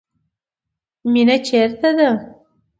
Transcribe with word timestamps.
مینه 1.11 1.37
چیرته 1.47 1.89
ده؟ 1.97 2.09